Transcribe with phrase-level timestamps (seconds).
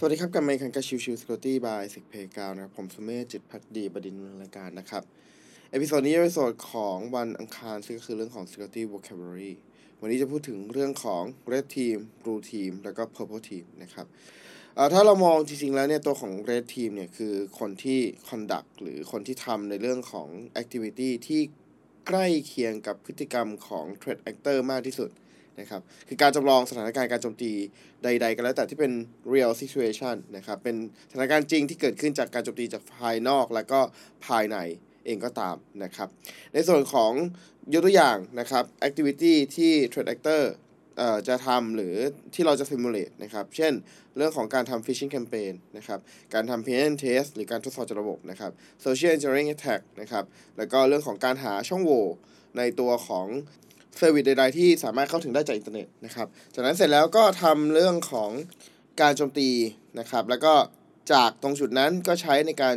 [0.00, 5.02] สวัสดีครับ กับไมค์คันกับ Chill Chill Security by SECPlayground นะครับ ผมสุเมธจิตภักดีบดินทร์รายการนะครับ
[5.70, 9.52] episode นี้เป็น episode ของวันอังคารซึ่งก็คือเรื่องของ security vocabulary
[10.00, 11.22] วันนี้จะพูดถึงเรื่องของ
[11.52, 14.06] red team blue team แล้วก็ purple team นะครับ
[14.76, 20.28] อ่อถ้าเรามองจริงๆแล้วเนี่ยตัวของ red team เนี่ยคือคนที่ conduct หรือคนที่ทำในเรื่องของ
[20.62, 21.40] activity ที่
[22.06, 25.10] ใกล้เคียงกับพฤติกรรมของ threat actor มากที่สุด
[25.60, 27.52] นะครับคือการจำลองสถานการณ์การโจมตี
[28.04, 28.92] ใด ๆ ก็แล้วแต่ที่เป็น
[29.32, 30.76] real situation นะครับเป็น
[31.10, 33.80] สถานการณ์จริงที่เกิดขึ้นจากการโจมตีจากภายนอกแล้วก็
[34.26, 34.56] ภายใน
[35.06, 36.08] เองก็ตามนะครับ
[36.52, 37.12] ในส่วนของ
[37.72, 40.42] ยกตัวอย่างนะครับ activity ที่ threat actor
[40.98, 41.94] เอ่อจะทำหรือ
[42.34, 43.72] ที่เราจะ simulate นะครับ เช่น
[44.16, 46.00] เรื่องของการทำ phishing campaign นะครับ
[46.34, 48.52] การทำ pen test หรือการทดสอบจากระบบนะครับ
[48.84, 50.24] social engineering attack นะครับ
[50.58, 52.06] แล้วก็เรื่องของการหาช่องโหว่
[52.58, 53.26] ในตัวของ
[53.98, 58.30] service ใดๆที่สามารถเข้าถึงได้จากอินเทอร์เน็ตนะครับ จากนั้นเสร็จแล้วก็ทำเรื่องของ
[59.00, 59.50] การโจมตี
[59.98, 60.54] นะครับ แล้วก็
[61.12, 62.76] จากตรงจุดนั้นก็ใช้ในการ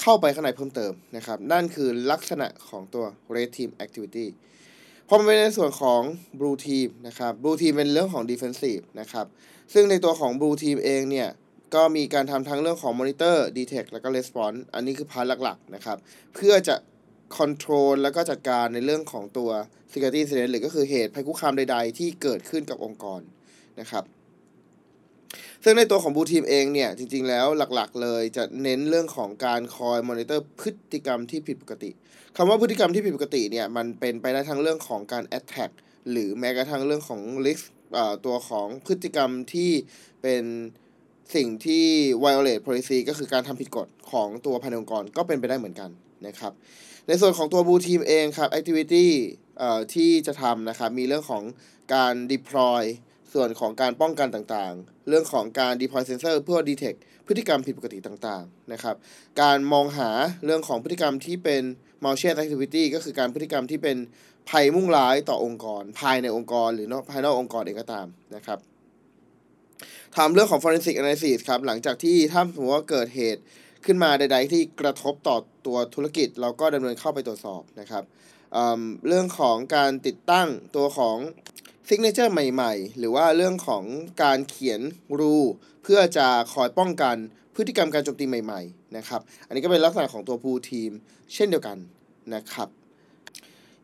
[0.00, 4.26] เข้าไปข้างในเพิ่มเติมนะครับ นั่นคือลักษณะของตัว red team activity
[5.08, 6.00] พอมาเป็นในส่วนของ
[6.40, 9.26] blue team นะครับ blue team เป็นเรื่องของ defensive นะครับ
[9.72, 11.28] ซึ่งในตัวของ blue team เองเนี่ย
[11.74, 15.98] ก็มีการทำทั้งเรื่องของ monitor detect แล้วก็ response อันนี้คือ part หลักๆนะครับ
[16.34, 16.74] เพื่อจะ
[17.36, 19.50] control แล้วก็จัดการในเรื่องของตัว
[19.90, 23.20] security incident หรือก็คือเหตุภัยคุกคามใด ๆ ที่เกิดขึ้นกับองค์กร
[23.80, 24.04] นะครับ
[25.64, 31.90] ซึ่งในตัวของบูทีมเองเนี่ย จริง ๆ แล้วหลักๆ เลยจะเน้นเรื่องของการคอยมอนิเตอร์พฤติกรรมที่ผิดปกติ
[32.36, 35.70] คำว่าพฤติกรรมที่ผิดปกติเนี่ย มันเป็นไปได้ทั้งเรื่องของการ attack
[36.10, 37.64] หรือแม้กระทั่งเรื่องของ risk
[38.26, 39.70] ตัวของพฤติกรรมที่
[40.22, 40.44] เป็น
[41.34, 41.86] สิ่งที่
[42.24, 45.90] violate policy ก็คือการทำผิดกฎของตัวภายในองค์กรก็เป็นไปได้เหมือนกัน
[46.26, 46.52] นะครับ
[47.06, 49.06] ในส่วนของตัวบูทีมเองครับ activity
[49.94, 51.42] ที่จะทำนะครับ มีเรื่องของ
[51.94, 52.82] การ deploy
[53.32, 58.96] ส่วนของการป้องกันต่างๆ เรื่องของการ deploy sensor เพื่อ detect พฤติกรรมผิดปกติต่างๆ นะครับ
[59.40, 60.10] การมองหา
[60.44, 61.62] เรื่องของพฤติกรรมที่เป็น
[62.04, 63.96] malicious activity ก็คือการพฤติกรรมที่เป็น
[64.50, 68.06] ภัยมุ่งร้ายต่อองค์กร ภายในองค์กร หรือนอกภายนอกองค์กรเองก็ตาม
[68.36, 68.58] นะครับ
[70.18, 73.42] ทำเรื่องของ forensic analysis ครับ หลังจากที่ถ้าสมมติว่าเกิดเหตุ
[73.84, 75.36] ขึ้นมาใด ๆ ที่กระทบต่อ
[75.66, 78.04] ตัวธุรกิจ เราก็ดำเนินเข้าไปตรวจสอบนะครับ
[78.52, 81.16] เรื่องของการติดตั้งตัวของ
[81.88, 83.84] signature ใหม่ๆ หรือว่าเรื่องของ
[84.22, 84.80] การเขียน
[85.18, 85.36] rule
[85.82, 87.16] เพื่อจะคอยป้องกัน
[87.54, 90.90] พฤติกรรมการโจมตีใหม่ ๆ นะครับ อันนี้ก็เป็นลักษณะของตัว blue team
[91.34, 91.78] เช่นเดียวกัน
[92.34, 92.68] นะครับ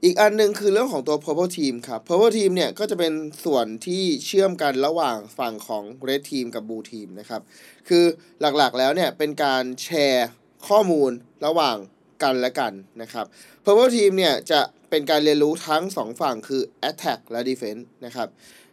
[0.04, 3.12] อีกอันหนึ่งคือเรื่องของตัว purple team ครับ purple team เนี่ยก็จะเป็น
[3.44, 7.42] ส่วนที่เชื่อมกันระหว่างฝั่งของ red team กับ blue team นะครับ
[7.88, 8.04] คือ
[8.40, 10.28] หลักๆแล้วเนี่ยเป็นการแชร์
[10.68, 11.10] ข้อมูล
[11.46, 11.76] ระหว่าง
[12.22, 12.72] กันและกัน
[13.02, 13.26] นะครับ
[13.64, 14.60] purple team เนี่ยจะ
[14.90, 18.28] เป็นการเรียนรู้ทั้ง 2 ฝั่งคือ attack และ defense นะครับ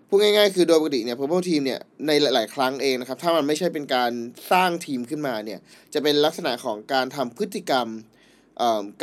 [0.08, 4.12] พูดง่ายๆ คือโดยปกติเนี่ย purple team เนี่ยในหลาย ๆ ครั้งเองนะครับ ถ้ามันไม่ใช่เป็นการ
[4.52, 5.59] สร้างทีมขึ้นมาเนี่ย
[5.94, 7.88] จะเป็นลักษณะของการทำพฤติกรรม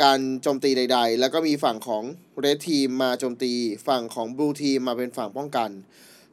[0.03, 2.03] การโจมตีใด ๆ แล้วก็มีฝั่งของ
[2.43, 3.53] red team มาโจมตี
[3.87, 5.69] ฝั่งของ blue team มาเป็นฝั่งป้องกัน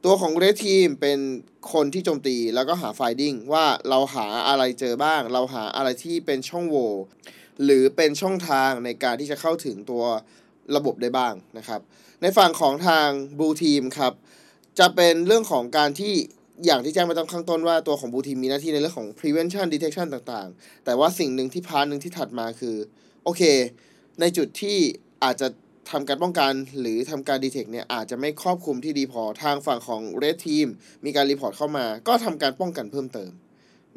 [0.05, 1.19] ตัวของ red team เป็น
[1.73, 6.91] คนที่โจมตีแล้วก็หา finding ว่าเราหาอะไรเจอบ้าง เราหาอะไรที่เป็นช่องโหว่
[7.63, 10.03] หรือเป็นช่องทางในการที่จะเข้าถึงตัว
[10.75, 11.81] ระบบได้บ้างนะครับ
[12.21, 14.13] ในฝั่งของทาง Blue Team ครับ
[14.79, 16.13] จะเป็นเรื่องของการที่
[16.65, 22.75] อย่างที่แจ้งไปตั้งข้างต้นว่าตัวของ Blue Team มีหน้าที่ในเรื่องของ prevention detection ต่างๆ แต่ว่าสิ่งหนึ่งที่ part หนึ่งที่ถัดมาคือ
[23.23, 23.41] โอเค
[24.19, 24.77] ในจุดที่
[25.23, 25.47] อาจจะ
[25.91, 30.67] ทำการป้องกันหรือทำการ detect เนี่ยอาจจะไม่ครอบคลุมที่ดีพอทางฝั่งของ Red Team
[31.05, 33.31] มีการ report เข้ามา ก็ทำการป้องกันเพิ่มเติม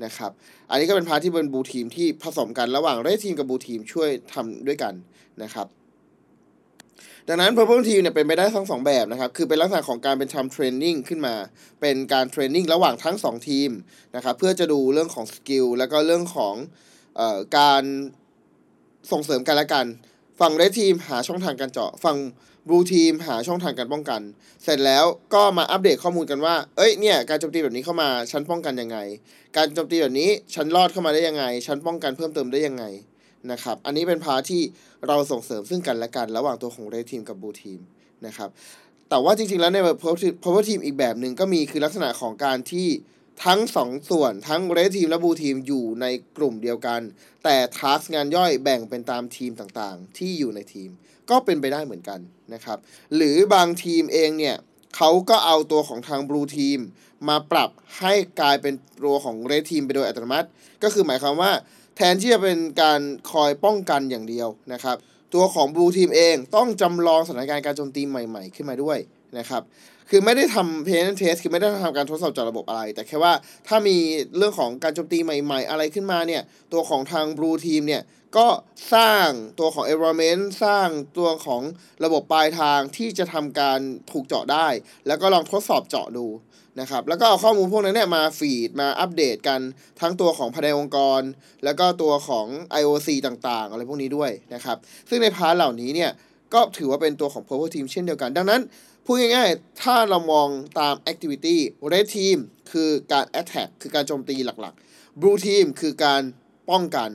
[0.05, 0.31] นะครับ
[0.71, 4.95] อันนี้ก็เป็น part ที่เป็น Blue Team ที่ผสมกันระหว่าง Red Team กับ Blue Team ช่วยทำด้วยกัน
[5.43, 5.67] นะครับ
[7.29, 11.35] ดังนั้น Purple Team เนี่ยเป็นไปได้ทั้งสองแบบนะครับ คือเป็นลักษณะของการเป็นทำ training ขึ้นมา
[11.81, 13.71] เป็นการ training ระหว่างทั้ง 2 ทีม
[14.17, 16.55] นะครับ เพื่อจะดูเรื่องของ skill แล้วก็เรื่องของ
[17.21, 17.83] ออการ
[19.13, 19.87] ส่งเสริมกันและกัน
[20.41, 22.19] ฝั่งเรดทีมหาช่องทางการเจาะ ฝั่ง
[22.69, 24.21] บลูทีมหาช่องทางการป้องกัน
[24.65, 25.05] เสร็จแล้ว
[25.35, 28.99] ก็มาอัปเดตข้อมูลกันว่า เอ้ย เนี่ย การโจมตีแบบนี้เข้ามา ฉันป้องกันยังไง
[29.57, 32.85] การโจมตีแบบนี้ ฉันรอดเข้ามาได้ยังไง ฉันป้องกันเพิ่มเติมได้ยังไง
[33.53, 34.63] นะครับ อันนี้เป็นพาที่
[35.07, 37.81] เราส่งเสริมซึ่งกันและกัน ระหว่างตัวของเรดทีมกับบลูทีม
[38.27, 38.49] นะครับ
[39.09, 39.99] แต่ว่าจริงๆแล้วในแบบ
[40.45, 42.89] power team อีกแบบหนึ่งก็มีคือลักษณะของการที่
[43.45, 46.07] ทั้ง 2 ส่วนทั้งเรดทีมและบูทีมอยู่ใน
[46.37, 47.01] กลุ่มเดียวกัน
[47.45, 50.91] แต่ทัสงานย่อยแบ่งเป็นตามทีมต่างๆ ที่อยู่ในทีม
[51.31, 52.21] ก็เป็นไปได้เหมือนกัน
[52.55, 52.79] นะครับ
[53.15, 54.57] หรือบางทีมเองเนี่ย
[54.97, 56.79] เขาก็เอาตัวของทางบลูทีม
[57.29, 60.49] มาปรับให้กลายเป็นตัวของเรดทีมไปโดยอัตโนมัติ
[60.83, 61.51] ก็คือหมายความว่า
[62.03, 63.01] แทนที่จะเป็นการ
[63.31, 64.97] คอยป้องกันอย่างเดียวนะครับ
[65.35, 68.99] ตัวของบลูทีมเองต้องจำลองสถานการณ์การโจมตีใหม่ๆ ขึ้นมาด้วย
[69.39, 69.63] นะครับ
[70.11, 73.33] คือไม่ได้ทำ pen test คือไม่ได้ทำการทดสอบจาะระบบอะไร แต่แค่ว่า
[73.69, 73.97] ถ้ามี
[74.37, 76.43] เรื่องของการโจมตีใหม่ ๆ อะไรขึ้นมาเนี่ย
[76.73, 78.03] ตัวของทาง blue team เนี่ย
[78.37, 78.47] ก็
[78.95, 79.29] สร้าง
[79.59, 80.89] ตัวของ environment สร้าง
[81.19, 81.63] ตัวของ
[82.05, 83.81] ระบบปลายทางที่จะทำการ
[84.11, 84.69] ถูกเจาะได้
[85.07, 86.27] แล้วก็ลองทดสอบเจาะดู
[86.81, 89.61] นะครับ แล้วก็เอาข้อมูลพวกนั้นเนี่ยมาฟีดมาอัปเดตกัน
[90.01, 91.21] ทั้งตัวของภายในองค์กร
[91.65, 92.47] แล้วก็ตัวของ
[92.81, 94.77] IOC ต่างๆ อะไรพวกนี้ด้วยนะครับ
[95.09, 96.11] ซึ่งในพาร์ทเหล่านี้เนี่ย
[96.55, 98.61] ก็ถือว่าเป็นตัวของ purple team เช่นเดียวกัน ดังนั้น
[99.05, 100.49] พูดง่ายๆ ถ้าเรามอง
[100.81, 101.57] ตาม activity
[101.93, 102.39] red team
[102.71, 106.23] คือการ attack คือการโจมตีหลักๆ blue team คือการ
[106.71, 107.11] ป้องกัน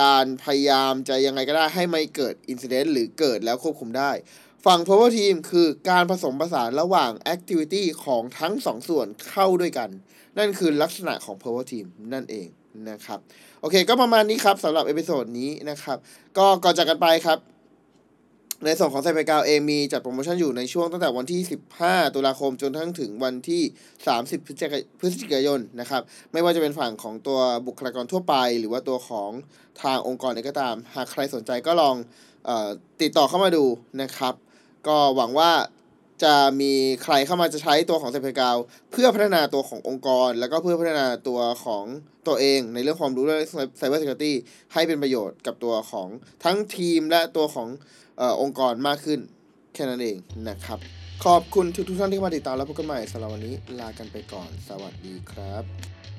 [0.00, 4.10] การพยายามจะยังไงก็ได้ให้ไม่เกิด incident หรือเกิดแล้วควบคุมได้
[4.66, 9.90] ฝั่ง power team คือการผสมผสานระหว่าง activity ของทั้งสองส่วนเข้าด้วยกัน
[10.38, 12.48] นั่นคือลักษณะของ power team นั่นเอง
[12.90, 13.18] นะครับ
[13.60, 15.98] โอเค ก็ประมาณนี้ครับสำหรับ episode นี้นะครับ
[16.38, 17.38] ก็ก่อนจากกันไปครับ
[18.64, 21.40] ในส่วนของไซเบกาวเองมีจัดโปรโมชั่นอยู่ในช่วงตั้งแต่วันที่
[21.78, 23.62] 15 ตุลาคมจนทั้งถึงวันที่
[24.06, 26.02] 30 พฤศจิกายนนะครับ
[26.32, 29.30] ไม่ว่าจะเป็นฝั่งของตัวบุคลากรทั่วไป หรือว่าตัวของ
[29.82, 31.96] ทางองค์กรเองก็ตาม หากใครสนใจก็ลอง
[32.48, 32.68] ออ
[33.02, 33.64] ติดต่อเข้ามาดู
[34.02, 34.34] นะครับ
[34.86, 35.50] ก็หวังว่า
[36.24, 36.72] จะมี
[37.02, 38.56] ใครเข้ามาจะใช้ตัวของเซเพกาว
[38.92, 41.84] เพื่อพัฒนาตัวขององค์กร แล้วก็เพื่อพัฒนาตัวของ
[42.26, 43.40] ตัวเองในเรื่องความรู้เรื่อง
[43.78, 44.36] ไซเบอร์เซกูริตี้
[44.72, 46.08] ให้เป็นประโยชน์กับตัวของ
[46.44, 47.68] ทั้งทีมและตัวของ
[48.20, 49.20] อองค์กรมากขึ้น
[49.74, 50.16] แค่นั้นเอง
[50.48, 50.78] นะครับ
[51.24, 56.09] ขอบคุณทุกทุกท่านที่มาติดตามแล้วพบกันใหม่สำหรับวันนี้ลากันไปก่อน สวัสดีครับ